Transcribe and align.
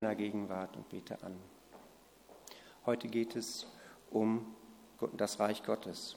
deiner 0.00 0.14
Gegenwart 0.14 0.78
und 0.78 0.88
bete 0.88 1.22
an. 1.22 1.36
Heute 2.86 3.06
geht 3.06 3.36
es 3.36 3.66
um 4.10 4.46
das 5.12 5.38
Reich 5.38 5.62
Gottes, 5.62 6.16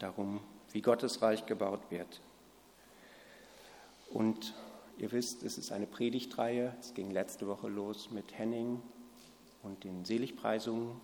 darum, 0.00 0.40
wie 0.72 0.82
Gottes 0.82 1.22
Reich 1.22 1.46
gebaut 1.46 1.82
wird. 1.90 2.20
Und 4.10 4.54
ihr 4.98 5.12
wisst, 5.12 5.44
es 5.44 5.56
ist 5.56 5.70
eine 5.70 5.86
Predigtreihe. 5.86 6.74
Es 6.80 6.94
ging 6.94 7.12
letzte 7.12 7.46
Woche 7.46 7.68
los 7.68 8.10
mit 8.10 8.36
Henning 8.36 8.82
und 9.62 9.84
den 9.84 10.04
Seligpreisungen. 10.04 11.00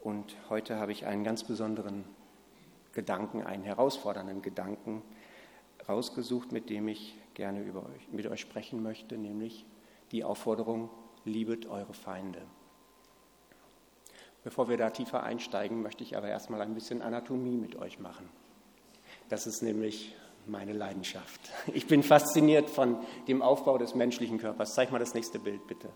Und 0.00 0.34
heute 0.48 0.80
habe 0.80 0.90
ich 0.90 1.06
einen 1.06 1.22
ganz 1.22 1.44
besonderen 1.44 2.06
Gedanken, 2.92 3.44
einen 3.44 3.62
herausfordernden 3.62 4.42
Gedanken 4.42 5.00
rausgesucht, 5.88 6.50
mit 6.50 6.70
dem 6.70 6.88
ich 6.88 7.16
gerne 7.34 7.62
über 7.62 7.86
euch, 7.86 8.08
mit 8.10 8.26
euch 8.26 8.40
sprechen 8.40 8.82
möchte, 8.82 9.16
nämlich 9.16 9.64
die 10.10 10.24
Aufforderung, 10.24 10.90
liebet 11.24 11.66
eure 11.66 11.94
Feinde. 11.94 12.42
Bevor 14.42 14.68
wir 14.68 14.78
da 14.78 14.90
tiefer 14.90 15.22
einsteigen, 15.22 15.82
möchte 15.82 16.02
ich 16.02 16.16
aber 16.16 16.28
erstmal 16.28 16.62
ein 16.62 16.74
bisschen 16.74 17.02
Anatomie 17.02 17.56
mit 17.56 17.76
euch 17.76 17.98
machen. 17.98 18.28
Das 19.28 19.46
ist 19.46 19.62
nämlich 19.62 20.16
meine 20.46 20.72
Leidenschaft. 20.72 21.40
Ich 21.74 21.86
bin 21.86 22.02
fasziniert 22.02 22.70
von 22.70 22.98
dem 23.28 23.42
Aufbau 23.42 23.78
des 23.78 23.94
menschlichen 23.94 24.38
Körpers. 24.38 24.74
Zeig 24.74 24.90
mal 24.90 24.98
das 24.98 25.14
nächste 25.14 25.38
Bild 25.38 25.66
bitte. 25.66 25.90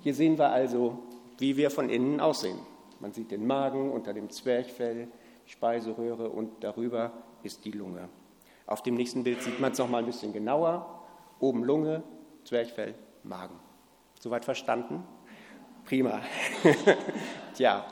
Hier 0.00 0.14
sehen 0.14 0.38
wir 0.38 0.50
also, 0.50 1.02
wie 1.38 1.56
wir 1.56 1.70
von 1.70 1.90
innen 1.90 2.20
aussehen. 2.20 2.58
Man 3.00 3.12
sieht 3.12 3.30
den 3.30 3.46
Magen 3.46 3.90
unter 3.90 4.14
dem 4.14 4.30
Zwerchfell, 4.30 5.08
Speiseröhre 5.46 6.30
und 6.30 6.64
darüber 6.64 7.12
ist 7.42 7.64
die 7.64 7.72
Lunge. 7.72 8.08
Auf 8.66 8.82
dem 8.82 8.94
nächsten 8.94 9.24
Bild 9.24 9.42
sieht 9.42 9.60
man 9.60 9.72
es 9.72 9.78
noch 9.78 9.90
mal 9.90 9.98
ein 9.98 10.06
bisschen 10.06 10.32
genauer. 10.32 11.02
Oben 11.38 11.64
Lunge, 11.64 12.02
Zwerchfell, 12.44 12.94
Magen. 13.22 13.60
Soweit 14.24 14.44
verstanden? 14.46 15.04
Prima. 15.84 16.22
Tja, 17.54 17.84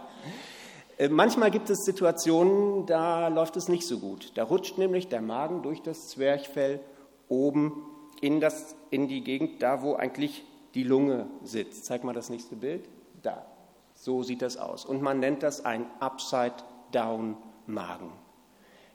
äh, 0.96 1.10
manchmal 1.10 1.50
gibt 1.50 1.68
es 1.68 1.84
Situationen, 1.84 2.86
da 2.86 3.28
läuft 3.28 3.58
es 3.58 3.68
nicht 3.68 3.86
so 3.86 3.98
gut. 3.98 4.32
Da 4.36 4.44
rutscht 4.44 4.78
nämlich 4.78 5.08
der 5.08 5.20
Magen 5.20 5.60
durch 5.60 5.82
das 5.82 6.08
Zwerchfell 6.08 6.80
oben 7.28 7.84
in, 8.22 8.40
das, 8.40 8.74
in 8.88 9.08
die 9.08 9.22
Gegend, 9.22 9.62
da 9.62 9.82
wo 9.82 9.94
eigentlich 9.94 10.42
die 10.72 10.84
Lunge 10.84 11.26
sitzt. 11.42 11.84
Zeig 11.84 12.02
mal 12.02 12.14
das 12.14 12.30
nächste 12.30 12.56
Bild. 12.56 12.88
Da. 13.20 13.44
So 13.92 14.22
sieht 14.22 14.40
das 14.40 14.56
aus. 14.56 14.86
Und 14.86 15.02
man 15.02 15.20
nennt 15.20 15.42
das 15.42 15.66
ein 15.66 15.84
Upside-Down-Magen. 16.00 18.10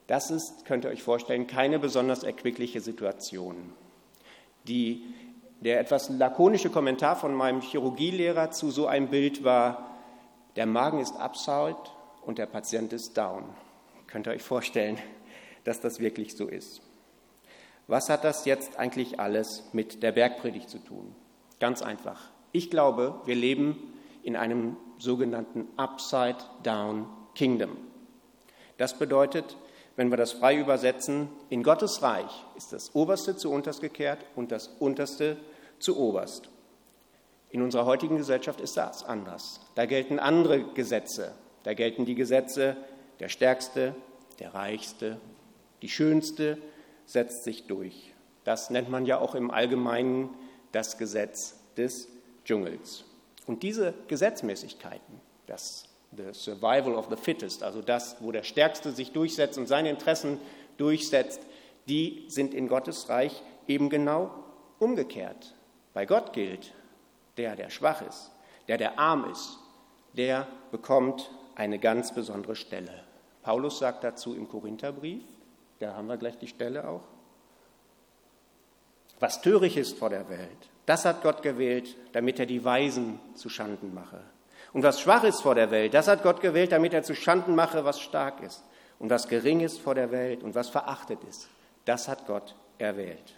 Das 0.08 0.32
ist, 0.32 0.64
könnt 0.64 0.84
ihr 0.84 0.90
euch 0.90 1.04
vorstellen, 1.04 1.46
keine 1.46 1.78
besonders 1.78 2.24
erquickliche 2.24 2.80
Situation. 2.80 3.74
Die 4.66 5.04
der 5.60 5.80
etwas 5.80 6.08
lakonische 6.08 6.70
Kommentar 6.70 7.16
von 7.16 7.34
meinem 7.34 7.60
Chirurgielehrer 7.60 8.50
zu 8.50 8.70
so 8.70 8.86
einem 8.86 9.08
Bild 9.08 9.44
war, 9.44 9.90
der 10.56 10.66
Magen 10.66 11.00
ist 11.00 11.16
upside 11.16 11.76
und 12.22 12.38
der 12.38 12.46
Patient 12.46 12.92
ist 12.92 13.16
down. 13.16 13.44
Könnt 14.06 14.26
ihr 14.26 14.32
euch 14.32 14.42
vorstellen, 14.42 14.98
dass 15.64 15.80
das 15.80 16.00
wirklich 16.00 16.36
so 16.36 16.46
ist. 16.46 16.80
Was 17.86 18.08
hat 18.10 18.22
das 18.24 18.44
jetzt 18.44 18.78
eigentlich 18.78 19.18
alles 19.18 19.64
mit 19.72 20.02
der 20.02 20.12
Bergpredigt 20.12 20.68
zu 20.68 20.78
tun? 20.78 21.14
Ganz 21.58 21.82
einfach. 21.82 22.30
Ich 22.52 22.70
glaube, 22.70 23.20
wir 23.24 23.34
leben 23.34 23.76
in 24.22 24.36
einem 24.36 24.76
sogenannten 24.98 25.66
Upside-Down 25.76 27.06
Kingdom. 27.34 27.76
Das 28.76 28.98
bedeutet, 28.98 29.56
wenn 29.98 30.10
wir 30.12 30.16
das 30.16 30.30
frei 30.30 30.56
übersetzen, 30.56 31.28
in 31.50 31.64
Gottes 31.64 32.02
Reich 32.02 32.44
ist 32.56 32.72
das 32.72 32.94
Oberste 32.94 33.36
zu 33.36 33.50
unterst 33.50 33.80
gekehrt 33.80 34.24
und 34.36 34.52
das 34.52 34.68
Unterste 34.78 35.36
zu 35.80 35.98
oberst. 35.98 36.50
In 37.50 37.62
unserer 37.62 37.84
heutigen 37.84 38.16
Gesellschaft 38.16 38.60
ist 38.60 38.76
das 38.76 39.02
anders. 39.02 39.60
Da 39.74 39.86
gelten 39.86 40.20
andere 40.20 40.72
Gesetze. 40.72 41.34
Da 41.64 41.74
gelten 41.74 42.04
die 42.04 42.14
Gesetze, 42.14 42.76
der 43.18 43.28
Stärkste, 43.28 43.96
der 44.38 44.54
Reichste, 44.54 45.20
die 45.82 45.88
Schönste 45.88 46.58
setzt 47.04 47.42
sich 47.42 47.66
durch. 47.66 48.14
Das 48.44 48.70
nennt 48.70 48.90
man 48.90 49.04
ja 49.04 49.18
auch 49.18 49.34
im 49.34 49.50
Allgemeinen 49.50 50.30
das 50.70 50.96
Gesetz 50.96 51.56
des 51.76 52.06
Dschungels. 52.44 53.02
Und 53.48 53.64
diese 53.64 53.94
Gesetzmäßigkeiten, 54.06 55.20
das 55.46 55.87
the 56.16 56.32
survival 56.32 56.96
of 56.96 57.08
the 57.10 57.16
fittest, 57.16 57.62
also 57.62 57.82
das, 57.82 58.16
wo 58.20 58.32
der 58.32 58.42
Stärkste 58.42 58.92
sich 58.92 59.12
durchsetzt 59.12 59.58
und 59.58 59.66
seine 59.66 59.90
Interessen 59.90 60.38
durchsetzt, 60.76 61.40
die 61.88 62.24
sind 62.28 62.54
in 62.54 62.68
Gottes 62.68 63.08
Reich 63.08 63.42
eben 63.66 63.90
genau 63.90 64.30
umgekehrt. 64.78 65.54
Bei 65.94 66.06
Gott 66.06 66.32
gilt, 66.32 66.72
der, 67.36 67.56
der 67.56 67.70
schwach 67.70 68.02
ist, 68.02 68.30
der, 68.68 68.78
der 68.78 68.98
arm 68.98 69.30
ist, 69.30 69.58
der 70.16 70.46
bekommt 70.70 71.30
eine 71.54 71.78
ganz 71.78 72.14
besondere 72.14 72.56
Stelle. 72.56 73.04
Paulus 73.42 73.78
sagt 73.78 74.04
dazu 74.04 74.34
im 74.34 74.48
Korintherbrief, 74.48 75.22
da 75.78 75.94
haben 75.94 76.08
wir 76.08 76.16
gleich 76.16 76.38
die 76.38 76.48
Stelle 76.48 76.88
auch, 76.88 77.02
was 79.20 79.42
töricht 79.42 79.76
ist 79.76 79.98
vor 79.98 80.10
der 80.10 80.28
Welt, 80.28 80.70
das 80.86 81.04
hat 81.04 81.22
Gott 81.22 81.42
gewählt, 81.42 81.96
damit 82.12 82.38
er 82.38 82.46
die 82.46 82.64
Weisen 82.64 83.20
zu 83.34 83.48
Schanden 83.48 83.92
mache. 83.92 84.20
Und 84.72 84.82
was 84.82 85.00
schwach 85.00 85.24
ist 85.24 85.40
vor 85.40 85.54
der 85.54 85.70
Welt, 85.70 85.94
das 85.94 86.08
hat 86.08 86.22
Gott 86.22 86.40
gewählt, 86.40 86.72
damit 86.72 86.92
er 86.92 87.02
zu 87.02 87.14
Schanden 87.14 87.54
mache, 87.54 87.84
was 87.84 88.00
stark 88.00 88.42
ist. 88.42 88.64
Und 88.98 89.10
was 89.10 89.28
gering 89.28 89.60
ist 89.60 89.78
vor 89.78 89.94
der 89.94 90.10
Welt 90.10 90.42
und 90.42 90.54
was 90.54 90.68
verachtet 90.68 91.22
ist, 91.28 91.48
das 91.84 92.08
hat 92.08 92.26
Gott 92.26 92.54
erwählt. 92.78 93.34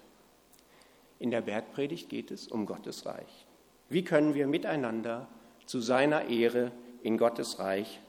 In 1.19 1.30
der 1.30 1.42
Bergpredigt 1.42 2.08
geht 2.08 2.30
es 2.30 2.48
um 2.48 2.64
Gottes 2.66 3.04
Reich. 3.04 3.46
Wie 3.90 4.04
können 4.04 4.34
wir 4.34 4.46
miteinander 4.46 5.28
zu 5.66 5.80
seiner 5.80 6.28
Ehre 6.28 6.72
in 7.02 7.19
Gottes 7.19 7.58
Reich 7.58 8.00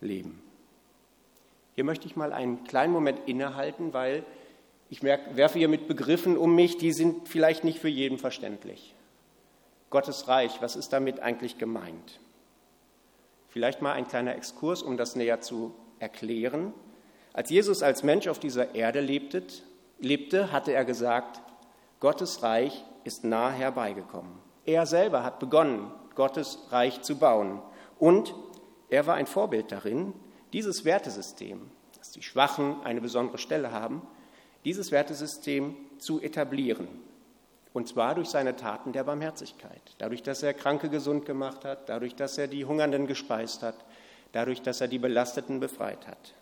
leben? 0.00 0.40
Hier 1.74 1.84
möchte 1.84 2.06
ich 2.06 2.14
mal 2.14 2.32
einen 2.32 2.62
kleinen 2.64 2.92
Moment 2.92 3.20
innehalten, 3.26 3.92
weil 3.92 4.24
ich 4.88 5.02
merke, 5.02 5.36
werfe 5.36 5.58
hier 5.58 5.68
mit 5.68 5.88
Begriffen 5.88 6.36
um 6.36 6.54
mich, 6.54 6.76
die 6.78 6.92
sind 6.92 7.28
vielleicht 7.28 7.64
nicht 7.64 7.80
für 7.80 7.88
jeden 7.88 8.18
verständlich. 8.18 8.94
Gottes 9.90 10.28
Reich, 10.28 10.62
was 10.62 10.76
ist 10.76 10.92
damit 10.92 11.20
eigentlich 11.20 11.58
gemeint? 11.58 12.20
Vielleicht 13.54 13.82
mal 13.82 13.92
ein 13.92 14.08
kleiner 14.08 14.34
Exkurs, 14.34 14.82
um 14.82 14.96
das 14.96 15.14
näher 15.14 15.40
zu 15.40 15.76
erklären. 16.00 16.74
Als 17.32 17.50
Jesus 17.50 17.84
als 17.84 18.02
Mensch 18.02 18.26
auf 18.26 18.40
dieser 18.40 18.74
Erde 18.74 18.98
lebte, 19.00 20.50
hatte 20.50 20.72
er 20.72 20.84
gesagt, 20.84 21.40
Gottes 22.00 22.42
Reich 22.42 22.84
ist 23.04 23.22
nahe 23.22 23.52
herbeigekommen. 23.52 24.32
Er 24.66 24.86
selber 24.86 25.22
hat 25.22 25.38
begonnen, 25.38 25.92
Gottes 26.16 26.66
Reich 26.70 27.02
zu 27.02 27.16
bauen. 27.16 27.62
Und 28.00 28.34
er 28.88 29.06
war 29.06 29.14
ein 29.14 29.28
Vorbild 29.28 29.70
darin, 29.70 30.14
dieses 30.52 30.84
Wertesystem, 30.84 31.70
dass 31.96 32.10
die 32.10 32.24
Schwachen 32.24 32.82
eine 32.82 33.00
besondere 33.00 33.38
Stelle 33.38 33.70
haben, 33.70 34.02
dieses 34.64 34.90
Wertesystem 34.90 35.76
zu 35.98 36.20
etablieren. 36.20 36.88
Und 37.74 37.88
zwar 37.88 38.14
durch 38.14 38.28
seine 38.28 38.54
Taten 38.54 38.92
der 38.92 39.02
Barmherzigkeit. 39.02 39.82
Dadurch, 39.98 40.22
dass 40.22 40.44
er 40.44 40.54
Kranke 40.54 40.88
gesund 40.88 41.26
gemacht 41.26 41.64
hat, 41.64 41.88
dadurch, 41.88 42.14
dass 42.14 42.38
er 42.38 42.46
die 42.46 42.64
Hungernden 42.64 43.08
gespeist 43.08 43.64
hat, 43.64 43.74
dadurch, 44.30 44.62
dass 44.62 44.80
er 44.80 44.86
die 44.86 45.00
Belasteten 45.00 45.58
befreit 45.58 46.06
hat. 46.06 46.34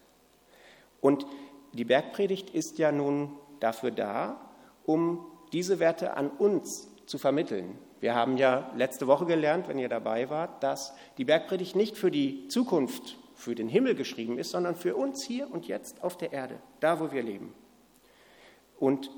Und 1.01 1.27
die 1.73 1.87
Bergpredigt 1.87 2.51
ist 2.51 2.79
ja 2.79 2.93
nun 2.93 3.31
dafür 3.61 3.91
da, 3.91 4.37
um 4.85 5.25
diese 5.55 5.79
Werte 5.79 6.19
an 6.19 6.29
uns 6.29 6.89
zu 7.07 7.17
vermitteln. 7.17 7.79
Wir 8.01 8.15
haben 8.15 8.37
ja 8.37 8.71
letzte 8.77 9.07
Woche 9.07 9.25
gelernt, 9.25 9.69
wenn 9.69 9.79
ihr 9.79 9.89
dabei 9.89 10.29
wart, 10.29 10.63
dass 10.63 10.95
die 11.17 11.25
Bergpredigt 11.25 11.77
nicht 11.77 11.97
für 11.97 12.11
die 12.11 12.47
Zukunft, 12.49 13.17
für 13.35 13.55
den 13.55 13.69
Himmel 13.69 13.95
geschrieben 13.95 14.39
ist, 14.39 14.51
sondern 14.51 14.77
für 14.77 14.97
uns 14.97 15.23
hier 15.23 15.51
und 15.51 15.67
jetzt 15.67 16.03
auf 16.03 16.19
der 16.19 16.35
Erde, 16.35 16.59
da 16.81 17.01
wo 17.01 17.11
wir 17.11 17.23
leben. 17.23 17.55
Und 18.79 19.11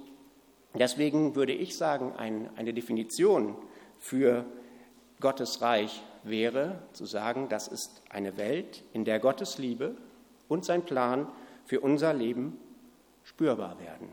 Deswegen 0.75 1.37
würde 1.37 1.53
ich 1.53 1.77
sagen, 1.77 2.13
ein, 2.17 2.51
eine 2.57 2.75
Definition 2.75 3.57
für 3.99 4.45
Gottes 5.21 5.63
Reich 5.63 6.03
wäre 6.25 6.83
zu 6.93 7.07
sagen, 7.07 7.49
das 7.49 7.69
ist 7.69 8.03
eine 8.11 8.37
Welt, 8.37 8.83
in 8.93 9.05
der 9.05 9.21
Gottes 9.21 9.59
Liebe 9.59 9.95
und 10.49 10.65
sein 10.65 10.83
Plan 10.83 11.29
für 11.65 11.81
unser 11.81 12.13
Leben 12.13 12.59
spürbar 13.23 13.79
werden. 13.81 14.09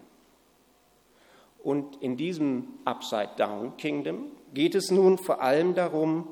Und 1.64 2.02
in 2.02 2.18
diesem 2.18 2.68
Upside-Down 2.86 3.78
Kingdom 3.78 4.32
geht 4.54 4.76
es 4.76 4.92
nun 4.92 5.18
vor 5.18 5.42
allem 5.42 5.76
darum, 5.76 6.28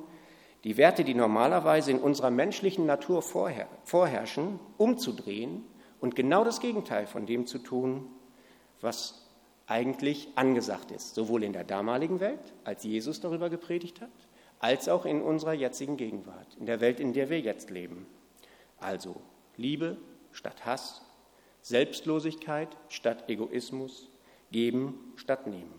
die 0.63 0.77
Werte, 0.77 1.03
die 1.03 1.13
normalerweise 1.13 1.91
in 1.91 1.99
unserer 1.99 2.31
menschlichen 2.31 2.85
Natur 2.85 3.21
vorherrschen, 3.21 4.59
umzudrehen 4.77 5.63
und 6.01 6.15
genau 6.15 6.43
das 6.43 6.59
Gegenteil 6.59 7.07
von 7.07 7.25
dem 7.25 7.45
zu 7.45 7.59
tun, 7.59 8.07
was 8.81 9.18
eigentlich 9.69 10.27
angesagt 10.35 10.91
ist, 10.91 11.13
sowohl 11.13 11.43
in 11.43 11.53
der 11.53 11.63
damaligen 11.63 12.19
Welt, 12.19 12.53
als 12.63 12.83
Jesus 12.83 13.21
darüber 13.21 13.49
gepredigt 13.49 14.01
hat, 14.01 14.09
als 14.59 14.89
auch 14.89 15.05
in 15.05 15.21
unserer 15.21 15.53
jetzigen 15.53 15.95
Gegenwart, 15.95 16.57
in 16.59 16.65
der 16.65 16.81
Welt, 16.81 16.99
in 16.99 17.13
der 17.13 17.29
wir 17.29 17.39
jetzt 17.39 17.69
leben. 17.69 18.07
Also 18.79 19.15
Liebe 19.57 19.97
statt 20.31 20.65
Hass, 20.65 21.01
Selbstlosigkeit 21.61 22.69
statt 22.87 23.29
Egoismus, 23.29 24.09
Geben 24.51 25.13
statt 25.15 25.45
Nehmen. 25.45 25.73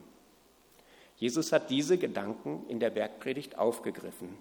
Jesus 1.16 1.52
hat 1.52 1.68
diese 1.68 1.98
Gedanken 1.98 2.64
in 2.68 2.78
der 2.78 2.90
Bergpredigt 2.90 3.58
aufgegriffen. 3.58 4.38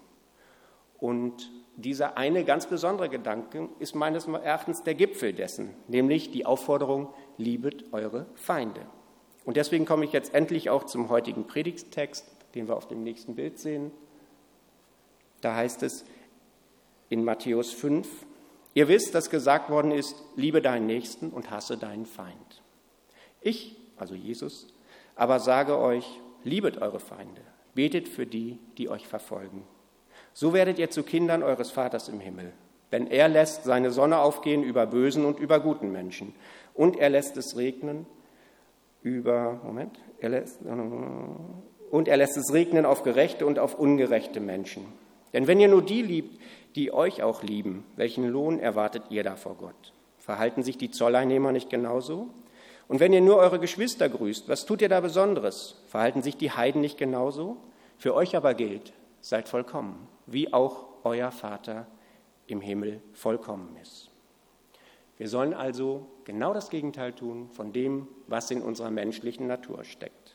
Und 0.98 1.50
dieser 1.76 2.16
eine 2.16 2.44
ganz 2.44 2.66
besondere 2.66 3.08
Gedanke 3.08 3.68
ist 3.80 3.94
meines 3.94 4.28
Erachtens 4.28 4.84
der 4.84 4.94
Gipfel 4.94 5.32
dessen, 5.32 5.74
nämlich 5.88 6.30
die 6.30 6.46
Aufforderung, 6.46 7.12
liebet 7.36 7.92
eure 7.92 8.26
Feinde. 8.34 8.82
Und 9.44 9.56
deswegen 9.56 9.86
komme 9.86 10.04
ich 10.04 10.12
jetzt 10.12 10.34
endlich 10.34 10.70
auch 10.70 10.84
zum 10.84 11.08
heutigen 11.08 11.46
Predigttext, 11.46 12.26
den 12.54 12.68
wir 12.68 12.76
auf 12.76 12.88
dem 12.88 13.02
nächsten 13.02 13.36
Bild 13.36 13.58
sehen. 13.58 13.90
Da 15.40 15.54
heißt 15.54 15.82
es 15.82 16.04
in 17.08 17.24
Matthäus 17.24 17.72
5, 17.72 18.06
ihr 18.74 18.88
wisst, 18.88 19.14
dass 19.14 19.30
gesagt 19.30 19.70
worden 19.70 19.90
ist, 19.90 20.16
liebe 20.36 20.60
deinen 20.60 20.86
Nächsten 20.86 21.30
und 21.30 21.50
hasse 21.50 21.76
deinen 21.76 22.06
Feind. 22.06 22.62
Ich, 23.40 23.76
also 23.96 24.14
Jesus, 24.14 24.68
aber 25.16 25.40
sage 25.40 25.78
euch, 25.78 26.20
liebet 26.44 26.78
eure 26.78 27.00
Feinde, 27.00 27.40
betet 27.74 28.08
für 28.08 28.26
die, 28.26 28.58
die 28.78 28.88
euch 28.88 29.06
verfolgen. 29.06 29.66
So 30.34 30.52
werdet 30.52 30.78
ihr 30.78 30.90
zu 30.90 31.02
Kindern 31.02 31.42
eures 31.42 31.70
Vaters 31.70 32.08
im 32.08 32.20
Himmel. 32.20 32.52
Denn 32.92 33.06
er 33.06 33.28
lässt 33.28 33.64
seine 33.64 33.90
Sonne 33.90 34.18
aufgehen 34.18 34.62
über 34.62 34.86
bösen 34.86 35.24
und 35.24 35.38
über 35.38 35.60
guten 35.60 35.92
Menschen. 35.92 36.34
Und 36.74 36.96
er 36.96 37.08
lässt 37.08 37.36
es 37.36 37.56
regnen 37.56 38.06
über, 39.02 39.60
Moment, 39.64 39.98
er 40.18 40.30
lässt, 40.30 40.60
und 40.62 42.08
er 42.08 42.16
lässt 42.16 42.36
es 42.36 42.52
regnen 42.52 42.86
auf 42.86 43.02
gerechte 43.02 43.46
und 43.46 43.58
auf 43.58 43.78
ungerechte 43.78 44.40
Menschen. 44.40 44.84
Denn 45.32 45.46
wenn 45.46 45.60
ihr 45.60 45.68
nur 45.68 45.82
die 45.82 46.02
liebt, 46.02 46.40
die 46.74 46.92
euch 46.92 47.22
auch 47.22 47.42
lieben, 47.42 47.84
welchen 47.96 48.28
Lohn 48.28 48.58
erwartet 48.58 49.04
ihr 49.10 49.22
da 49.22 49.36
vor 49.36 49.56
Gott? 49.56 49.92
Verhalten 50.18 50.62
sich 50.62 50.76
die 50.78 50.90
Zolleinnehmer 50.90 51.52
nicht 51.52 51.70
genauso? 51.70 52.28
Und 52.88 53.00
wenn 53.00 53.12
ihr 53.12 53.20
nur 53.20 53.36
eure 53.36 53.60
Geschwister 53.60 54.08
grüßt, 54.08 54.48
was 54.48 54.66
tut 54.66 54.82
ihr 54.82 54.88
da 54.88 55.00
Besonderes? 55.00 55.76
Verhalten 55.86 56.22
sich 56.22 56.36
die 56.36 56.50
Heiden 56.50 56.80
nicht 56.80 56.98
genauso? 56.98 57.56
Für 57.98 58.14
euch 58.14 58.36
aber 58.36 58.54
gilt, 58.54 58.92
seid 59.20 59.48
vollkommen, 59.48 60.08
wie 60.26 60.52
auch 60.52 60.86
euer 61.04 61.30
Vater 61.30 61.86
im 62.46 62.60
Himmel 62.60 63.00
vollkommen 63.12 63.76
ist. 63.80 64.09
Wir 65.20 65.28
sollen 65.28 65.52
also 65.52 66.06
genau 66.24 66.54
das 66.54 66.70
Gegenteil 66.70 67.12
tun 67.12 67.50
von 67.52 67.74
dem, 67.74 68.08
was 68.26 68.50
in 68.50 68.62
unserer 68.62 68.90
menschlichen 68.90 69.46
Natur 69.46 69.84
steckt. 69.84 70.34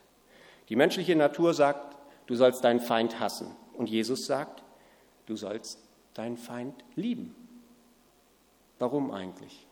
Die 0.69 0.75
menschliche 0.75 1.15
Natur 1.15 1.55
sagt, 1.55 1.97
du 2.27 2.35
sollst 2.35 2.63
deinen 2.63 2.79
Feind 2.79 3.19
hassen. 3.19 3.47
Und 3.73 3.89
Jesus 3.89 4.27
sagt, 4.27 4.61
du 5.25 5.35
sollst 5.35 5.79
deinen 6.13 6.37
Feind 6.37 6.85
lieben. 6.93 7.35
Warum 8.77 9.09
eigentlich? 9.09 9.65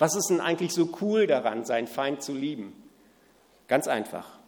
Was 0.00 0.16
ist 0.16 0.30
denn 0.30 0.40
eigentlich 0.40 0.74
so 0.74 0.88
cool 1.00 1.28
daran, 1.28 1.64
seinen 1.64 1.86
Feind 1.86 2.20
zu 2.20 2.32
lieben? 2.32 2.72
Ganz 3.68 3.86
einfach. 3.86 4.40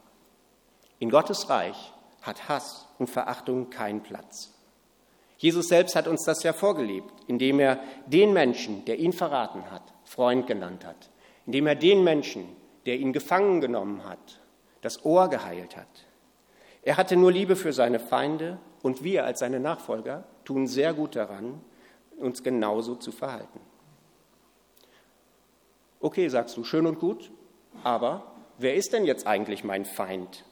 In 0.99 1.11
Gottes 1.11 1.49
Reich 1.49 1.93
hat 2.23 2.49
Hass 2.49 2.89
und 2.99 3.09
Verachtung 3.09 3.69
keinen 3.69 4.03
Platz. 4.03 4.51
Jesus 5.37 5.69
selbst 5.69 5.95
hat 5.95 6.09
uns 6.09 6.25
das 6.25 6.43
ja 6.43 6.51
vorgelebt, 6.51 7.13
indem 7.27 7.61
er 7.61 7.79
den 8.05 8.33
Menschen, 8.33 8.83
der 8.83 8.99
ihn 8.99 9.13
verraten 9.13 9.71
hat, 9.71 9.92
Freund 10.03 10.47
genannt 10.47 10.85
hat, 10.85 11.09
indem 11.45 11.67
er 11.67 11.75
den 11.75 12.03
Menschen, 12.03 12.45
der 12.85 12.97
ihn 12.97 13.13
gefangen 13.13 13.61
genommen 13.61 14.03
hat, 14.05 14.41
das 14.81 15.05
Ohr 15.05 15.29
geheilt 15.29 15.77
hat. 15.77 16.05
Er 16.81 16.97
hatte 16.97 17.15
nur 17.15 17.31
Liebe 17.31 17.55
für 17.55 17.71
seine 17.71 17.99
Feinde 17.99 18.59
und 18.81 19.03
wir 19.03 19.25
als 19.25 19.39
seine 19.39 19.59
Nachfolger 19.59 20.25
tun 20.43 20.67
sehr 20.67 20.93
gut 20.93 21.15
daran, 21.15 21.61
uns 22.17 22.43
genauso 22.43 22.95
zu 22.95 23.11
verhalten. 23.11 23.59
Okay, 25.99 26.27
sagst 26.27 26.57
du, 26.57 26.65
schön 26.65 26.85
und 26.85 26.99
gut, 26.99 27.31
aber 27.83 28.33
wer 28.57 28.75
ist 28.75 28.91
denn 28.91 29.05
jetzt 29.05 29.25
eigentlich 29.25 29.63
mein 29.63 29.85
Feind? 29.85 30.43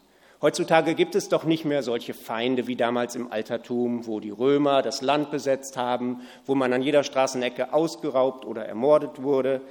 Heutzutage 0.42 0.96
gibt 0.96 1.14
es 1.14 1.30
doch 1.30 1.44
nicht 1.44 1.66
mehr 1.66 1.84
solche 1.84 2.16
Feinde 2.16 2.66
wie 2.66 2.76
damals 2.76 3.16
im 3.16 3.32
Altertum, 3.32 4.08
wo 4.08 4.20
die 4.20 4.32
Römer 4.32 4.82
das 4.82 5.04
Land 5.04 5.30
besetzt 5.30 5.78
haben, 5.78 6.22
wo 6.48 6.56
man 6.56 6.74
an 6.74 6.82
jeder 6.82 7.04
Straßenecke 7.04 7.74
ausgeraubt 7.74 8.44
oder 8.46 8.66
ermordet 8.66 9.22
wurde. 9.22 9.62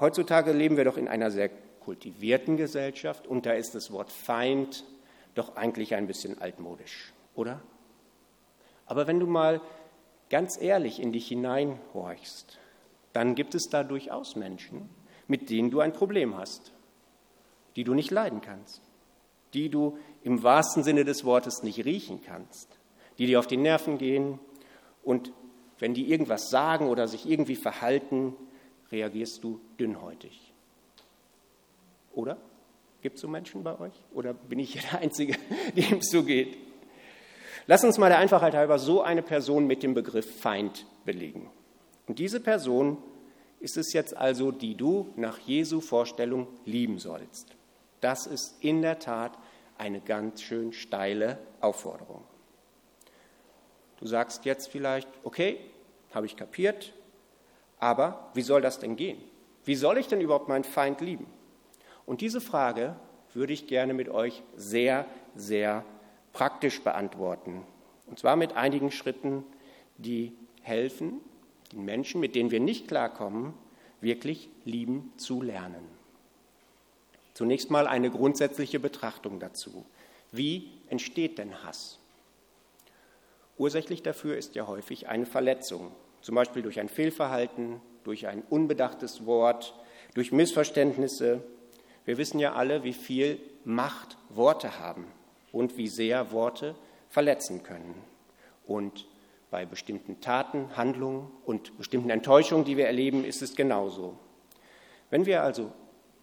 Heutzutage 0.00 0.52
leben 0.52 0.78
wir 0.78 0.84
doch 0.84 0.96
in 0.96 1.08
einer 1.08 1.30
sehr 1.30 1.50
kultivierten 1.80 2.56
Gesellschaft 2.56 3.26
und 3.26 3.44
da 3.44 3.52
ist 3.52 3.74
das 3.74 3.92
Wort 3.92 4.10
Feind 4.10 4.84
doch 5.34 5.56
eigentlich 5.56 5.94
ein 5.94 6.06
bisschen 6.06 6.40
altmodisch, 6.40 7.12
oder? 7.34 7.60
Aber 8.86 9.06
wenn 9.06 9.20
du 9.20 9.26
mal 9.26 9.60
ganz 10.30 10.58
ehrlich 10.58 11.02
in 11.02 11.12
dich 11.12 11.28
hineinhorchst, 11.28 12.58
dann 13.12 13.34
gibt 13.34 13.54
es 13.54 13.68
da 13.68 13.84
durchaus 13.84 14.36
Menschen, 14.36 14.88
mit 15.26 15.50
denen 15.50 15.70
du 15.70 15.80
ein 15.80 15.92
Problem 15.92 16.34
hast, 16.34 16.72
die 17.76 17.84
du 17.84 17.92
nicht 17.92 18.10
leiden 18.10 18.40
kannst 18.40 18.87
die 19.54 19.68
du 19.68 19.98
im 20.22 20.42
wahrsten 20.42 20.82
Sinne 20.82 21.04
des 21.04 21.24
Wortes 21.24 21.62
nicht 21.62 21.84
riechen 21.84 22.20
kannst, 22.22 22.78
die 23.18 23.26
dir 23.26 23.38
auf 23.38 23.46
die 23.46 23.56
Nerven 23.56 23.98
gehen 23.98 24.38
und 25.02 25.32
wenn 25.78 25.94
die 25.94 26.10
irgendwas 26.10 26.50
sagen 26.50 26.88
oder 26.88 27.06
sich 27.06 27.28
irgendwie 27.28 27.56
verhalten, 27.56 28.34
reagierst 28.90 29.44
du 29.44 29.60
dünnhäutig. 29.78 30.52
Oder? 32.12 32.36
Gibt 33.00 33.16
es 33.16 33.22
so 33.22 33.28
Menschen 33.28 33.62
bei 33.62 33.78
euch? 33.78 33.92
Oder 34.12 34.34
bin 34.34 34.58
ich 34.58 34.72
hier 34.72 34.82
der 34.90 35.00
Einzige, 35.00 35.36
dem 35.76 35.98
es 35.98 36.10
so 36.10 36.24
geht? 36.24 36.56
Lass 37.66 37.84
uns 37.84 37.98
mal 37.98 38.08
der 38.08 38.18
Einfachheit 38.18 38.54
halber 38.54 38.78
so 38.78 39.02
eine 39.02 39.22
Person 39.22 39.66
mit 39.66 39.82
dem 39.82 39.94
Begriff 39.94 40.40
Feind 40.40 40.86
belegen. 41.04 41.50
Und 42.06 42.18
diese 42.18 42.40
Person 42.40 42.96
ist 43.60 43.76
es 43.76 43.92
jetzt 43.92 44.16
also, 44.16 44.50
die 44.50 44.74
du 44.74 45.12
nach 45.16 45.38
Jesu 45.38 45.80
Vorstellung 45.80 46.48
lieben 46.64 46.98
sollst. 46.98 47.57
Das 48.00 48.26
ist 48.26 48.62
in 48.62 48.82
der 48.82 48.98
Tat 48.98 49.38
eine 49.76 50.00
ganz 50.00 50.42
schön 50.42 50.72
steile 50.72 51.38
Aufforderung. 51.60 52.24
Du 53.98 54.06
sagst 54.06 54.44
jetzt 54.44 54.68
vielleicht, 54.68 55.08
okay, 55.24 55.58
habe 56.12 56.26
ich 56.26 56.36
kapiert, 56.36 56.92
aber 57.78 58.30
wie 58.34 58.42
soll 58.42 58.60
das 58.60 58.78
denn 58.78 58.96
gehen? 58.96 59.18
Wie 59.64 59.74
soll 59.74 59.98
ich 59.98 60.08
denn 60.08 60.20
überhaupt 60.20 60.48
meinen 60.48 60.64
Feind 60.64 61.00
lieben? 61.00 61.26
Und 62.06 62.20
diese 62.20 62.40
Frage 62.40 62.96
würde 63.34 63.52
ich 63.52 63.66
gerne 63.66 63.94
mit 63.94 64.08
euch 64.08 64.42
sehr, 64.56 65.04
sehr 65.34 65.84
praktisch 66.32 66.82
beantworten. 66.82 67.64
Und 68.06 68.18
zwar 68.18 68.36
mit 68.36 68.56
einigen 68.56 68.90
Schritten, 68.90 69.44
die 69.96 70.32
helfen, 70.62 71.20
den 71.72 71.84
Menschen, 71.84 72.20
mit 72.20 72.34
denen 72.34 72.50
wir 72.50 72.60
nicht 72.60 72.88
klarkommen, 72.88 73.52
wirklich 74.00 74.48
lieben 74.64 75.12
zu 75.16 75.42
lernen. 75.42 75.97
Zunächst 77.38 77.70
mal 77.70 77.86
eine 77.86 78.10
grundsätzliche 78.10 78.80
Betrachtung 78.80 79.38
dazu. 79.38 79.86
Wie 80.32 80.72
entsteht 80.88 81.38
denn 81.38 81.62
Hass? 81.62 82.00
Ursächlich 83.56 84.02
dafür 84.02 84.36
ist 84.36 84.56
ja 84.56 84.66
häufig 84.66 85.06
eine 85.06 85.24
Verletzung, 85.24 85.92
zum 86.20 86.34
Beispiel 86.34 86.62
durch 86.62 86.80
ein 86.80 86.88
Fehlverhalten, 86.88 87.80
durch 88.02 88.26
ein 88.26 88.42
unbedachtes 88.50 89.24
Wort, 89.24 89.72
durch 90.14 90.32
Missverständnisse. 90.32 91.40
Wir 92.04 92.18
wissen 92.18 92.40
ja 92.40 92.54
alle, 92.54 92.82
wie 92.82 92.92
viel 92.92 93.38
Macht 93.64 94.18
Worte 94.30 94.80
haben 94.80 95.06
und 95.52 95.76
wie 95.76 95.86
sehr 95.86 96.32
Worte 96.32 96.74
verletzen 97.08 97.62
können. 97.62 97.94
Und 98.66 99.06
bei 99.52 99.64
bestimmten 99.64 100.20
Taten, 100.20 100.76
Handlungen 100.76 101.30
und 101.46 101.78
bestimmten 101.78 102.10
Enttäuschungen, 102.10 102.64
die 102.64 102.76
wir 102.76 102.86
erleben, 102.86 103.24
ist 103.24 103.42
es 103.42 103.54
genauso. 103.54 104.18
Wenn 105.08 105.24
wir 105.24 105.44
also 105.44 105.70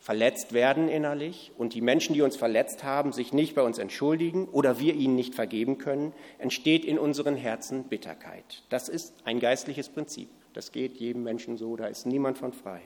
verletzt 0.06 0.54
werden 0.54 0.88
innerlich 0.88 1.52
und 1.58 1.74
die 1.74 1.82
Menschen, 1.82 2.14
die 2.14 2.22
uns 2.22 2.36
verletzt 2.36 2.84
haben, 2.84 3.12
sich 3.12 3.34
nicht 3.34 3.56
bei 3.56 3.64
uns 3.64 3.80
entschuldigen 3.80 4.48
oder 4.48 4.80
wir 4.80 4.94
ihnen 4.94 5.16
nicht 5.16 5.34
vergeben 5.34 5.80
können, 5.80 6.14
entsteht 6.38 6.86
in 6.86 7.00
unseren 7.00 7.36
Herzen 7.36 7.86
Bitterkeit. 7.86 8.62
Das 8.70 8.88
ist 8.88 9.16
ein 9.26 9.40
geistliches 9.40 9.90
Prinzip. 9.90 10.30
Das 10.54 10.72
geht 10.72 10.98
jedem 10.98 11.24
Menschen 11.24 11.58
so, 11.58 11.76
da 11.76 11.88
ist 11.88 12.06
niemand 12.06 12.38
von 12.38 12.54
frei. 12.54 12.82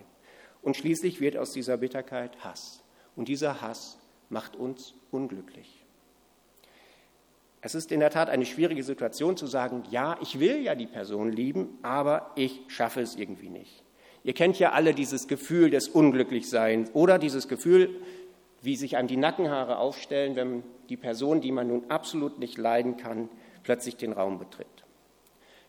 Und 0.61 0.77
schließlich 0.77 1.19
wird 1.19 1.35
aus 1.35 1.51
dieser 1.51 1.75
Bitterkeit 1.75 2.41
Hass. 2.41 2.83
Und 3.17 3.27
dieser 3.27 3.59
Hass 3.59 3.97
macht 4.29 4.55
uns 4.55 4.93
unglücklich. 5.11 5.83
Es 7.59 7.75
ist 7.75 7.91
in 7.91 7.99
der 7.99 8.11
Tat 8.11 8.29
eine 8.29 8.45
schwierige 8.45 8.85
Situation 8.85 9.35
zu 9.35 9.45
sagen, 9.45 9.83
ja, 9.91 10.17
ich 10.21 10.39
will 10.39 10.61
ja 10.61 10.73
die 10.73 10.87
Person 10.87 11.33
lieben, 11.33 11.79
aber 11.81 12.31
ich 12.37 12.61
schaffe 12.69 13.01
es 13.01 13.17
irgendwie 13.17 13.49
nicht. 13.49 13.83
Ihr 14.23 14.33
kennt 14.33 14.59
ja 14.59 14.71
alle 14.71 14.93
dieses 14.93 15.27
Gefühl 15.27 15.69
des 15.69 15.87
Unglücklichseins 15.87 16.91
oder 16.93 17.19
dieses 17.19 17.47
Gefühl, 17.47 17.89
wie 18.61 18.75
sich 18.75 18.97
einem 18.97 19.07
die 19.07 19.17
Nackenhaare 19.17 19.77
aufstellen, 19.77 20.35
wenn 20.35 20.63
die 20.89 20.97
Person, 20.97 21.41
die 21.41 21.51
man 21.51 21.67
nun 21.67 21.89
absolut 21.89 22.39
nicht 22.39 22.57
leiden 22.57 22.97
kann, 22.97 23.29
plötzlich 23.63 23.95
den 23.95 24.11
Raum 24.11 24.39
betritt. 24.39 24.67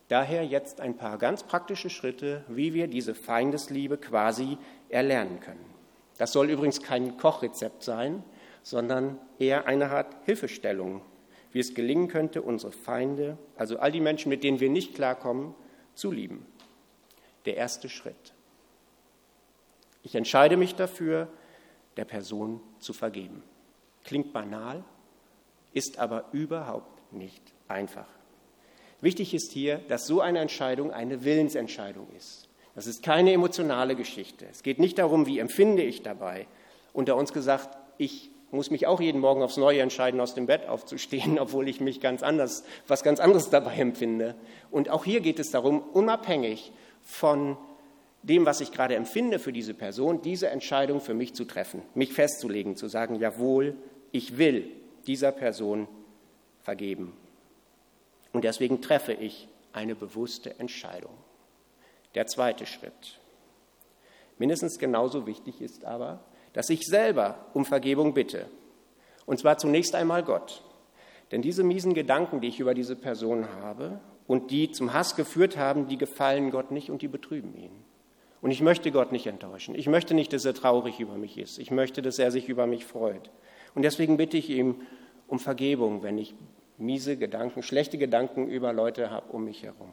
Daher 0.09 0.45
jetzt 0.45 0.81
ein 0.81 0.97
paar 0.97 1.19
ganz 1.19 1.45
praktische 1.45 1.89
Schritte, 1.89 2.45
wie 2.49 2.75
wir 2.75 2.89
diese 2.89 3.15
Feindesliebe 3.15 3.97
quasi 3.97 4.59
erlernen 4.89 5.39
können. 5.39 5.65
Das 6.19 6.33
soll 6.33 6.51
übrigens 6.51 6.83
kein 6.83 7.17
Kochrezept 7.17 7.85
sein, 7.85 8.25
sondern 8.63 9.19
eher 9.39 9.67
eine 9.67 9.91
Art 9.91 10.17
Hilfestellung, 10.25 11.03
wie 11.53 11.61
es 11.61 11.75
gelingen 11.75 12.09
könnte, 12.09 12.43
unsere 12.43 12.73
Feinde, 12.73 13.39
also 13.57 13.79
all 13.79 13.93
die 13.93 14.01
Menschen, 14.01 14.31
mit 14.31 14.43
denen 14.43 14.59
wir 14.59 14.69
nicht 14.69 14.95
klarkommen, 14.95 15.55
zu 15.95 16.11
lieben. 16.11 16.45
Der 17.47 17.57
erste 17.57 17.89
Schritt. 17.89 18.35
Ich 20.03 20.15
entscheide 20.15 20.57
mich 20.57 20.75
dafür, 20.75 21.29
der 21.97 22.05
Person 22.05 22.61
zu 22.79 22.93
vergeben. 22.93 23.43
Klingt 24.05 24.33
banal, 24.33 24.83
ist 25.73 25.99
aber 25.99 26.27
überhaupt 26.33 27.13
nicht 27.13 27.43
einfach. 27.69 28.07
Wichtig 29.01 29.35
ist 29.35 29.53
hier, 29.53 29.79
dass 29.89 30.07
so 30.07 30.21
eine 30.21 30.41
Entscheidung 30.41 30.93
eine 30.93 31.25
Willensentscheidung 31.25 32.09
ist. 32.17 32.49
Das 32.75 32.87
ist 32.87 33.03
keine 33.03 33.33
emotionale 33.33 33.97
Geschichte. 33.97 34.47
Es 34.51 34.63
geht 34.63 34.79
nicht 34.79 34.99
darum, 34.99 35.27
wie 35.27 35.39
empfinde 35.39 35.83
ich 35.83 36.03
dabei. 36.03 36.47
Unter 36.93 37.17
uns 37.17 37.33
gesagt, 37.33 37.77
ich 37.99 38.31
muss 38.51 38.71
mich 38.71 38.87
auch 38.87 39.01
jeden 39.01 39.21
Morgen 39.21 39.43
aufs 39.43 39.57
Neue 39.57 39.81
entscheiden, 39.81 40.21
aus 40.21 40.35
dem 40.35 40.47
Bett 40.47 40.69
aufzustehen, 40.69 41.39
obwohl 41.41 41.69
ich 41.69 41.81
mich 41.81 42.01
ganz 42.01 42.23
anders, 42.23 42.65
was 42.87 43.03
ganz 43.03 43.21
anderes 43.21 43.51
dabei 43.51 43.77
empfinde. 43.77 44.35
Und 44.71 44.91
auch 44.91 45.05
hier 45.05 45.21
geht 45.21 45.39
es 45.39 45.51
darum, 45.51 45.81
unabhängig 45.93 46.73
von 47.03 47.57
dem, 48.23 48.47
was 48.47 48.61
ich 48.61 48.73
gerade 48.73 48.97
empfinde 48.97 49.39
für 49.39 49.53
diese 49.53 49.75
Person, 49.75 50.23
diese 50.23 50.49
Entscheidung 50.49 51.01
für 51.01 51.15
mich 51.15 51.35
zu 51.35 51.45
treffen, 51.45 51.83
mich 51.95 52.13
festzulegen, 52.13 52.77
zu 52.77 52.89
sagen, 52.89 53.17
jawohl, 53.17 53.77
ich 54.13 54.37
will 54.37 54.71
dieser 55.07 55.33
Person 55.33 55.89
vergeben. 56.63 57.15
Und 58.33 58.45
deswegen 58.45 58.83
treffe 58.83 59.13
ich 59.13 59.49
eine 59.73 59.95
bewusste 59.95 60.59
Entscheidung. 60.59 61.13
Der 62.15 62.27
zweite 62.27 62.67
Schritt. 62.67 63.19
Mindestens 64.39 64.79
genauso 64.79 65.27
wichtig 65.27 65.61
ist 65.61 65.85
aber, 65.85 66.21
dass 66.53 66.71
ich 66.71 66.87
selber 66.87 67.47
um 67.55 67.65
Vergebung 67.65 68.15
bitte. 68.15 68.47
Und 69.27 69.39
zwar 69.39 69.59
zunächst 69.59 69.95
einmal 69.95 70.23
Gott. 70.23 70.63
Denn 71.31 71.43
diese 71.43 71.63
miesen 71.63 71.95
Gedanken, 71.95 72.41
die 72.41 72.49
ich 72.49 72.59
über 72.59 72.75
diese 72.75 72.97
Person 72.97 73.47
habe 73.63 74.01
und 74.27 74.51
die 74.51 74.73
zum 74.73 74.93
Hass 74.93 75.15
geführt 75.15 75.57
haben, 75.57 75.87
die 75.87 75.99
gefallen 75.99 76.51
Gott 76.51 76.73
nicht 76.73 76.91
und 76.91 77.03
die 77.03 77.09
betrüben 77.09 77.57
ihn. 77.57 77.85
Und 78.43 78.51
ich 78.51 78.63
möchte 78.63 78.91
Gott 78.91 79.13
nicht 79.13 79.27
enttäuschen. 79.27 79.75
Ich 79.75 79.87
möchte 79.87 80.15
nicht, 80.15 80.33
dass 80.33 80.45
er 80.45 80.55
traurig 80.55 80.99
über 80.99 81.17
mich 81.17 81.37
ist. 81.37 81.59
Ich 81.59 81.71
möchte, 81.71 82.01
dass 82.01 82.19
er 82.19 82.31
sich 82.31 82.49
über 82.49 82.67
mich 82.67 82.87
freut. 82.87 83.31
Und 83.75 83.83
deswegen 83.83 84.17
bitte 84.17 84.37
ich 84.37 84.49
ihm 84.49 84.77
um 85.27 85.39
Vergebung, 85.39 86.03
wenn 86.03 86.19
ich 86.19 86.35
miese 86.79 87.17
Gedanken, 87.17 87.63
schlechte 87.63 87.99
Gedanken 87.99 88.49
über 88.49 88.73
Leute 88.73 89.11
habe 89.11 89.31
um 89.33 89.45
mich 89.45 89.63
herum. 89.63 89.91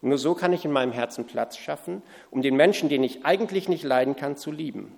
Und 0.00 0.08
nur 0.08 0.18
so 0.18 0.34
kann 0.34 0.52
ich 0.52 0.64
in 0.64 0.72
meinem 0.72 0.92
Herzen 0.92 1.26
Platz 1.26 1.56
schaffen, 1.56 2.02
um 2.30 2.42
den 2.42 2.56
Menschen, 2.56 2.88
den 2.88 3.04
ich 3.04 3.24
eigentlich 3.24 3.68
nicht 3.68 3.84
leiden 3.84 4.16
kann, 4.16 4.36
zu 4.36 4.50
lieben. 4.50 4.92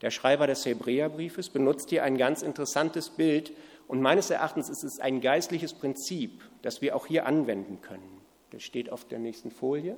Der 0.00 0.10
Schreiber 0.10 0.46
des 0.46 0.64
Hebräerbriefes 0.64 1.50
benutzt 1.50 1.90
hier 1.90 2.04
ein 2.04 2.16
ganz 2.16 2.42
interessantes 2.42 3.10
Bild 3.10 3.52
und 3.88 4.00
meines 4.00 4.30
Erachtens 4.30 4.68
ist 4.68 4.84
es 4.84 5.00
ein 5.00 5.20
geistliches 5.20 5.74
Prinzip, 5.74 6.42
das 6.62 6.80
wir 6.80 6.94
auch 6.94 7.06
hier 7.06 7.26
anwenden 7.26 7.80
können. 7.80 8.20
Das 8.50 8.62
steht 8.62 8.90
auf 8.90 9.04
der 9.06 9.18
nächsten 9.18 9.50
Folie. 9.50 9.96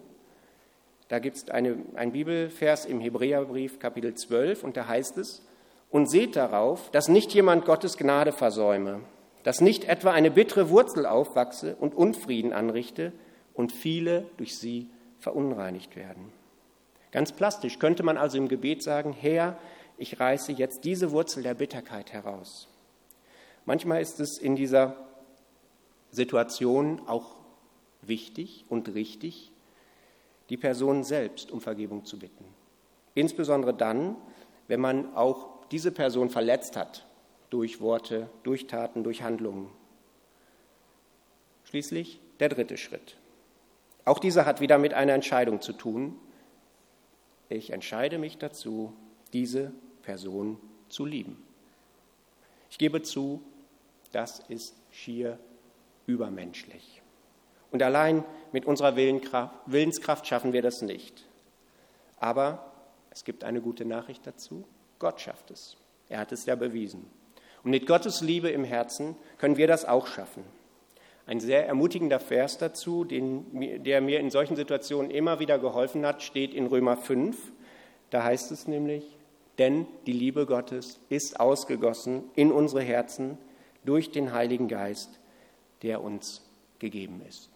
Da 1.11 1.19
gibt 1.19 1.37
es 1.39 1.51
ein 1.51 2.13
Bibelvers 2.13 2.85
im 2.85 3.01
Hebräerbrief 3.01 3.81
Kapitel 3.81 4.15
12 4.15 4.63
und 4.63 4.77
da 4.77 4.87
heißt 4.87 5.19
es, 5.19 5.45
und 5.91 6.09
seht 6.09 6.37
darauf, 6.37 6.89
dass 6.93 7.09
nicht 7.09 7.35
jemand 7.35 7.65
Gottes 7.65 7.97
Gnade 7.97 8.31
versäume, 8.31 9.01
dass 9.43 9.61
nicht 9.61 9.83
etwa 9.87 10.13
eine 10.13 10.31
bittere 10.31 10.71
Wurzel 10.71 11.07
aufwachse 11.07 11.75
und 11.81 11.97
Unfrieden 11.97 12.53
anrichte 12.53 13.13
und 13.55 13.73
viele 13.73 14.25
durch 14.37 14.57
sie 14.57 14.89
verunreinigt 15.19 15.97
werden. 15.97 16.33
Ganz 17.11 17.33
plastisch 17.33 17.81
könnte 17.81 18.05
man 18.05 18.17
also 18.17 18.39
im 18.39 18.47
Gebet 18.47 18.85
sagen, 18.85 19.13
Herr, 19.13 19.59
ich 19.99 20.21
reiße 20.21 20.53
jetzt 20.53 20.85
diese 20.85 21.11
Wurzel 21.11 21.43
der 21.43 21.55
Bitterkeit 21.55 22.13
heraus. 22.13 22.69
Manchmal 23.65 24.01
ist 24.01 24.21
es 24.21 24.39
in 24.39 24.55
dieser 24.55 24.95
Situation 26.13 27.03
auch 27.09 27.35
wichtig 28.01 28.65
und 28.69 28.95
richtig, 28.95 29.51
die 30.51 30.57
Person 30.57 31.05
selbst 31.05 31.51
um 31.51 31.61
Vergebung 31.61 32.05
zu 32.05 32.19
bitten. 32.19 32.45
Insbesondere 33.15 33.73
dann, 33.73 34.17
wenn 34.69 34.81
man 34.81 35.15
auch 35.15 35.67
diese 35.71 35.93
Person 35.93 36.29
verletzt 36.29 36.77
hat 36.77 37.07
durch 37.49 37.81
Worte, 37.81 38.29
durch 38.43 38.67
Taten, 38.67 39.03
durch 39.05 39.23
Handlungen. 39.23 39.71
Schließlich 41.65 42.21
der 42.41 42.49
dritte 42.49 42.77
Schritt. 42.77 43.17
Auch 44.05 44.19
dieser 44.19 44.47
hat 44.47 44.61
wieder 44.61 44.79
mit 44.79 44.95
einer 44.95 45.13
Entscheidung 45.13 45.61
zu 45.61 45.73
tun. 45.73 46.17
Ich 47.49 47.71
entscheide 47.71 48.19
mich 48.19 48.39
dazu, 48.39 48.93
diese 49.33 49.73
Person 50.03 50.59
zu 50.89 51.05
lieben. 51.05 51.43
Ich 52.71 52.79
gebe 52.79 53.03
zu, 53.03 53.43
das 54.13 54.41
ist 54.49 54.75
schier 54.91 55.39
übermenschlich. 56.07 57.03
Und 57.71 57.83
allein 57.83 58.25
mit 58.53 58.67
unserer 58.67 58.97
Willenskraft 58.97 60.27
schaffen 60.27 60.53
wir 60.53 60.63
das 60.63 60.83
nicht. 60.83 61.27
Aber 62.19 62.73
es 63.11 63.25
gibt 63.25 63.45
eine 63.45 63.61
gute 63.61 63.85
Nachricht 63.85 64.27
dazu. 64.27 64.65
Gott 64.99 65.21
schafft 65.21 65.51
es. 65.51 65.77
Er 66.09 66.19
hat 66.19 66.33
es 66.33 66.47
ja 66.47 66.55
bewiesen. 66.57 67.09
Und 67.63 67.71
mit 67.71 67.87
Gottes 67.87 68.21
Liebe 68.21 68.51
im 68.51 68.65
Herzen 68.65 69.17
können 69.39 69.57
wir 69.57 69.67
das 69.67 69.85
auch 69.85 70.07
schaffen. 70.07 70.45
Ein 71.27 71.41
sehr 71.41 71.67
ermutigender 71.67 72.19
Vers 72.19 72.59
dazu, 72.59 73.05
den, 73.05 73.85
der 73.85 74.01
mir 74.01 74.19
in 74.19 74.31
solchen 74.31 74.57
Situationen 74.57 75.11
immer 75.11 75.39
wieder 75.39 75.59
geholfen 75.59 76.05
hat, 76.05 76.23
steht 76.23 76.55
in 76.55 76.67
Römer 76.67 76.97
5. 76.97 77.37
Da 78.11 78.25
heißt 78.25 78.51
es 78.51 78.67
nämlich, 78.67 79.05
denn 79.59 79.87
die 80.07 80.13
Liebe 80.13 80.47
Gottes 80.47 80.99
ist 81.09 81.39
ausgegossen 81.39 82.25
in 82.35 82.51
unsere 82.51 82.83
Herzen 82.83 83.39
durch 83.85 84.11
den 84.11 84.33
Heiligen 84.33 84.69
Geist, 84.69 85.21
der 85.83 86.03
uns 86.03 86.43
gegeben 86.79 87.21
ist. 87.29 87.51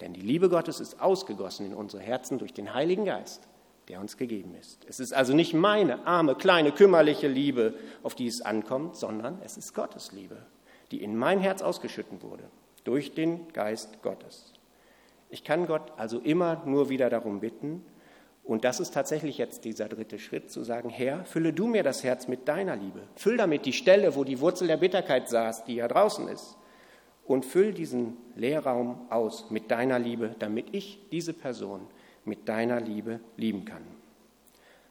Denn 0.00 0.12
die 0.12 0.20
Liebe 0.20 0.48
Gottes 0.48 0.80
ist 0.80 1.00
ausgegossen 1.00 1.66
in 1.66 1.74
unsere 1.74 2.02
Herzen 2.02 2.38
durch 2.38 2.52
den 2.52 2.74
Heiligen 2.74 3.04
Geist, 3.04 3.46
der 3.88 4.00
uns 4.00 4.16
gegeben 4.16 4.54
ist. 4.54 4.84
Es 4.88 5.00
ist 5.00 5.12
also 5.12 5.34
nicht 5.34 5.54
meine 5.54 6.06
arme, 6.06 6.34
kleine, 6.34 6.72
kümmerliche 6.72 7.28
Liebe, 7.28 7.74
auf 8.02 8.14
die 8.14 8.26
es 8.26 8.40
ankommt, 8.40 8.96
sondern 8.96 9.38
es 9.44 9.56
ist 9.56 9.74
Gottes 9.74 10.12
Liebe, 10.12 10.38
die 10.90 11.02
in 11.02 11.16
mein 11.16 11.38
Herz 11.38 11.62
ausgeschüttet 11.62 12.22
wurde, 12.22 12.44
durch 12.84 13.14
den 13.14 13.52
Geist 13.52 14.02
Gottes. 14.02 14.52
Ich 15.30 15.44
kann 15.44 15.66
Gott 15.66 15.92
also 15.96 16.18
immer 16.18 16.62
nur 16.66 16.88
wieder 16.88 17.10
darum 17.10 17.40
bitten, 17.40 17.84
und 18.44 18.64
das 18.64 18.78
ist 18.78 18.92
tatsächlich 18.92 19.38
jetzt 19.38 19.64
dieser 19.64 19.88
dritte 19.88 20.18
Schritt, 20.18 20.50
zu 20.50 20.62
sagen, 20.62 20.90
Herr, 20.90 21.24
fülle 21.24 21.54
du 21.54 21.66
mir 21.66 21.82
das 21.82 22.04
Herz 22.04 22.28
mit 22.28 22.46
deiner 22.46 22.76
Liebe. 22.76 23.00
Füll 23.16 23.38
damit 23.38 23.64
die 23.64 23.72
Stelle, 23.72 24.14
wo 24.16 24.22
die 24.22 24.38
Wurzel 24.38 24.68
der 24.68 24.76
Bitterkeit 24.76 25.30
saß, 25.30 25.64
die 25.64 25.76
ja 25.76 25.88
draußen 25.88 26.28
ist. 26.28 26.58
Und 27.26 27.44
füll 27.44 27.72
diesen 27.72 28.16
Leerraum 28.36 29.10
aus 29.10 29.50
mit 29.50 29.70
deiner 29.70 29.98
Liebe, 29.98 30.36
damit 30.38 30.74
ich 30.74 31.00
diese 31.10 31.32
Person 31.32 31.86
mit 32.24 32.48
deiner 32.48 32.80
Liebe 32.80 33.20
lieben 33.36 33.64
kann. 33.64 33.82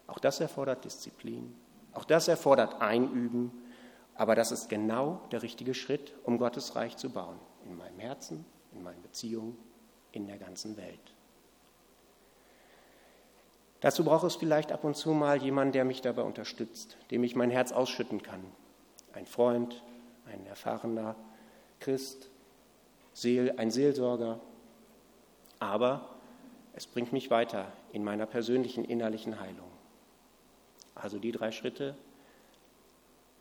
Auch 0.08 0.20
das 0.20 0.40
erfordert 0.40 0.84
Disziplin. 0.86 1.56
Auch 1.94 2.06
das 2.06 2.28
erfordert 2.28 2.82
Einüben. 2.82 3.52
Aber 4.16 4.36
das 4.36 4.52
ist 4.52 4.70
genau 4.70 5.22
der 5.32 5.42
richtige 5.42 5.74
Schritt, 5.74 6.14
um 6.24 6.38
Gottes 6.38 6.76
Reich 6.76 6.98
zu 6.98 7.10
bauen. 7.10 7.38
In 7.66 7.78
meinem 7.78 8.00
Herzen, 8.00 8.46
in 8.74 8.84
meinen 8.84 9.02
Beziehungen, 9.02 9.58
in 10.12 10.28
der 10.28 10.38
ganzen 10.38 10.78
Welt. 10.78 11.14
Dazu 13.82 14.06
braucht 14.06 14.24
es 14.24 14.36
vielleicht 14.36 14.72
ab 14.72 14.86
und 14.86 14.96
zu 14.96 15.12
mal 15.12 15.42
jemanden, 15.42 15.74
der 15.74 15.84
mich 15.84 16.02
dabei 16.02 16.22
unterstützt, 16.22 16.98
dem 17.12 17.24
ich 17.24 17.36
mein 17.36 17.50
Herz 17.50 17.74
ausschütten 17.74 18.24
kann. 18.24 18.42
Ein 19.14 19.26
Freund, 19.26 19.84
ein 20.26 20.46
erfahrener 20.46 21.16
Christ, 21.84 22.30
Seel, 23.14 23.56
ein 23.58 23.72
Seelsorger. 23.72 24.40
Aber 25.60 26.10
es 26.74 26.88
bringt 26.88 27.12
mich 27.12 27.30
weiter 27.30 27.72
in 27.92 28.04
meiner 28.04 28.26
persönlichen 28.26 28.86
innerlichen 28.86 29.40
Heilung. 29.40 29.70
Also 30.96 31.20
die 31.20 31.32
drei 31.32 31.52
Schritte. 31.52 31.96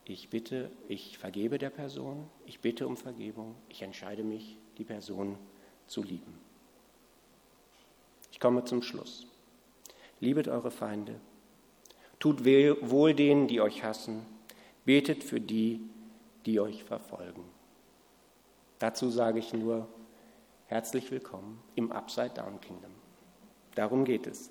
Ich 0.05 0.29
bitte, 0.29 0.71
ich 0.89 1.17
vergebe 1.19 1.59
der 1.59 1.71
Person, 1.71 2.29
ich 2.45 2.59
bitte 2.59 2.89
um 2.89 2.97
Vergebung, 2.97 3.55
ich 3.69 3.83
entscheide 3.83 4.25
mich, 4.25 4.59
die 4.77 4.85
Person 4.85 5.39
zu 5.87 6.03
lieben. 6.03 6.41
Ich 8.33 8.41
komme 8.41 8.65
zum 8.65 8.83
Schluss. 8.83 9.29
Liebet 10.19 10.49
eure 10.49 10.73
Feinde. 10.73 11.21
Tut 12.19 12.45
wohl 12.45 13.15
denen, 13.15 13.47
die 13.47 13.61
euch 13.61 13.85
hassen. 13.85 14.27
Betet 14.85 15.23
für 15.23 15.41
die, 15.41 15.81
die 16.47 16.59
euch 16.59 16.83
verfolgen. 16.83 17.45
Dazu 18.83 19.11
sage 19.11 19.39
ich 19.39 19.53
nur, 19.53 19.87
herzlich 20.67 21.13
willkommen 21.13 21.63
im 21.77 21.93
Upside 21.93 22.31
Down 22.31 22.61
Kingdom. 22.61 22.91
Darum 23.77 24.05
geht 24.05 24.27
es. 24.27 24.51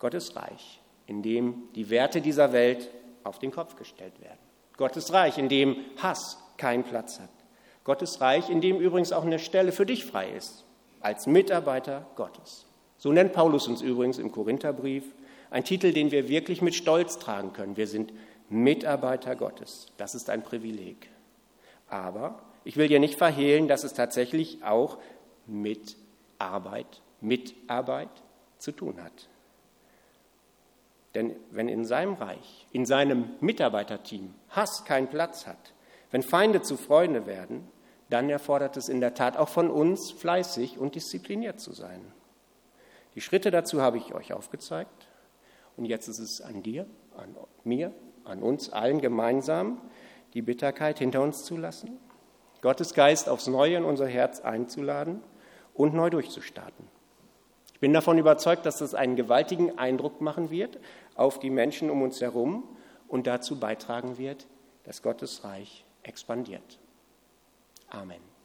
Gottes 0.00 0.34
Reich, 0.34 0.80
in 1.06 1.22
dem 1.22 1.68
die 1.76 1.88
Werte 1.88 2.20
dieser 2.20 2.52
Welt 2.52 2.90
auf 3.22 3.38
den 3.38 3.52
Kopf 3.52 3.76
gestellt 3.76 4.20
werden. 4.20 4.40
Gottes 4.76 5.12
Reich, 5.12 5.38
in 5.38 5.48
dem 5.48 5.76
Hass 6.02 6.38
keinen 6.56 6.82
Platz 6.82 7.20
hat. 7.20 7.30
Gottes 7.84 8.20
Reich, 8.20 8.50
in 8.50 8.60
dem 8.60 8.80
übrigens 8.80 9.12
auch 9.12 9.24
eine 9.24 9.38
Stelle 9.38 9.70
für 9.70 9.86
dich 9.86 10.04
frei 10.04 10.28
ist, 10.32 10.64
als 10.98 11.28
Mitarbeiter 11.28 12.04
Gottes. 12.16 12.66
So 12.96 13.12
nennt 13.12 13.32
Paulus 13.32 13.68
uns 13.68 13.80
übrigens 13.80 14.18
im 14.18 14.32
Korintherbrief, 14.32 15.04
ein 15.52 15.62
Titel, 15.62 15.92
den 15.92 16.10
wir 16.10 16.28
wirklich 16.28 16.62
mit 16.62 16.74
Stolz 16.74 17.20
tragen 17.20 17.52
können. 17.52 17.76
Wir 17.76 17.86
sind 17.86 18.12
Mitarbeiter 18.48 19.36
Gottes. 19.36 19.92
Das 19.98 20.16
ist 20.16 20.30
ein 20.30 20.42
Privileg. 20.42 21.10
Aber 21.88 22.42
ich 22.64 22.76
will 22.76 22.88
dir 22.88 23.00
nicht 23.00 23.16
verhehlen, 23.16 23.68
dass 23.68 23.84
es 23.84 23.94
tatsächlich 23.94 24.62
auch 24.62 24.98
mit 25.46 25.96
Arbeit, 26.38 27.02
Mitarbeit 27.20 28.10
zu 28.58 28.72
tun 28.72 29.02
hat. 29.02 29.28
Denn 31.14 31.34
wenn 31.50 31.68
in 31.68 31.84
seinem 31.84 32.14
Reich, 32.14 32.66
in 32.72 32.84
seinem 32.84 33.30
Mitarbeiterteam 33.40 34.34
Hass 34.50 34.84
keinen 34.84 35.08
Platz 35.08 35.46
hat, 35.46 35.72
Wenn 36.10 36.22
Feinde 36.22 36.62
zu 36.62 36.76
Freunde 36.76 37.26
werden, 37.26 37.68
dann 38.08 38.30
erfordert 38.30 38.76
es 38.76 38.88
in 38.88 39.00
der 39.00 39.14
Tat 39.14 39.36
auch 39.36 39.48
von 39.48 39.70
uns, 39.70 40.10
fleißig 40.10 40.78
und 40.78 40.94
diszipliniert 40.94 41.60
zu 41.60 41.72
sein. 41.72 42.00
Die 43.14 43.20
Schritte 43.20 43.50
dazu 43.50 43.82
habe 43.82 43.98
ich 43.98 44.14
euch 44.14 44.32
aufgezeigt. 44.32 45.08
Und 45.76 45.84
jetzt 45.84 46.08
ist 46.08 46.18
es 46.18 46.40
an 46.40 46.62
dir, 46.62 46.86
an 47.16 47.36
mir, 47.64 47.92
an 48.24 48.42
uns 48.42 48.70
allen 48.70 49.00
gemeinsam, 49.00 49.80
die 50.34 50.42
Bitterkeit 50.42 50.98
hinter 50.98 51.22
uns 51.22 51.44
zu 51.44 51.56
lassen, 51.56 51.98
Gottes 52.60 52.94
Geist 52.94 53.28
aufs 53.28 53.46
Neue 53.46 53.76
in 53.76 53.84
unser 53.84 54.06
Herz 54.06 54.40
einzuladen 54.40 55.22
und 55.74 55.94
neu 55.94 56.10
durchzustarten. 56.10 56.86
Ich 57.72 57.80
bin 57.80 57.92
davon 57.92 58.18
überzeugt, 58.18 58.66
dass 58.66 58.78
das 58.78 58.94
einen 58.94 59.14
gewaltigen 59.14 59.78
Eindruck 59.78 60.20
machen 60.20 60.50
wird 60.50 60.78
auf 61.14 61.38
die 61.38 61.50
Menschen 61.50 61.90
um 61.90 62.02
uns 62.02 62.20
herum 62.20 62.64
und 63.06 63.26
dazu 63.28 63.60
beitragen 63.60 64.18
wird, 64.18 64.48
dass 64.82 65.02
Gottes 65.02 65.44
Reich 65.44 65.84
expandiert. 66.02 66.80
Amen. 67.88 68.37